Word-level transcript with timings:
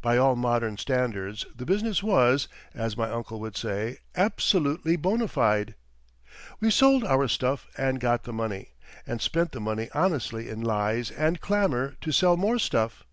By 0.00 0.16
all 0.16 0.34
modern 0.34 0.78
standards 0.78 1.44
the 1.54 1.66
business 1.66 2.02
was, 2.02 2.48
as 2.72 2.96
my 2.96 3.10
uncle 3.10 3.38
would 3.40 3.54
say, 3.54 3.98
"absolutely 4.16 4.96
bonâ 4.96 5.28
fide." 5.28 5.74
We 6.58 6.70
sold 6.70 7.04
our 7.04 7.28
stuff 7.28 7.66
and 7.76 8.00
got 8.00 8.24
the 8.24 8.32
money, 8.32 8.70
and 9.06 9.20
spent 9.20 9.52
the 9.52 9.60
money 9.60 9.90
honestly 9.94 10.48
in 10.48 10.62
lies 10.62 11.10
and 11.10 11.38
clamour 11.42 11.96
to 12.00 12.12
sell 12.12 12.38
more 12.38 12.58
stuff. 12.58 13.04